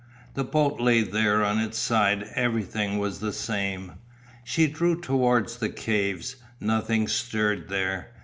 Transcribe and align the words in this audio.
The 0.33 0.43
boat 0.43 0.79
lay 0.81 1.03
there 1.03 1.45
on 1.45 1.59
its 1.59 1.77
side, 1.77 2.23
everything 2.33 2.97
was 2.97 3.19
the 3.19 3.31
same. 3.31 3.91
She 4.43 4.65
drew 4.65 4.99
towards 4.99 5.57
the 5.57 5.69
caves. 5.69 6.37
Nothing 6.59 7.07
stirred 7.07 7.69
there. 7.69 8.11